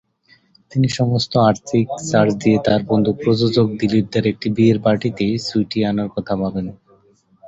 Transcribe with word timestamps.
তিনি 0.71 0.87
সমস্ত 0.99 1.33
আর্থিক 1.49 1.87
চার্জ 2.09 2.31
দিয়ে 2.41 2.57
তার 2.65 2.81
বন্ধু 2.89 3.11
প্রযোজক 3.21 3.67
দিলীপ 3.79 4.05
দা-র 4.13 4.25
একটি 4.31 4.47
বিয়ের 4.55 4.77
পার্টিতে 4.85 5.25
সুইটি 5.47 5.79
আনার 5.89 6.09
কথা 6.15 6.33
ভাবেন। 6.41 6.65